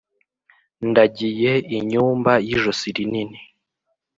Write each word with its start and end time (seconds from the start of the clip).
Ndagiye 0.89 1.53
inyumba 1.77 2.33
y'ijosi 2.47 2.87
rinini, 2.95 3.39